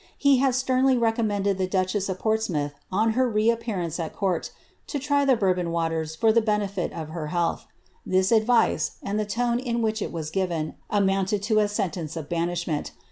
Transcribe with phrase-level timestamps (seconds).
[0.25, 4.49] ik' had sternly lecontmendt'd the duchess of Portsmouth, oo her n^h pearance at court,
[4.87, 7.59] to try the Bourbon waters for the benefit of her liL alih.
[8.03, 12.29] This advice, and the tone in which it was given, amoonted to a siiiteuce of
[12.29, 12.93] banishment.